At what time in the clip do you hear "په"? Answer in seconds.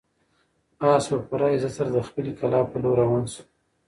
1.11-1.17, 2.71-2.75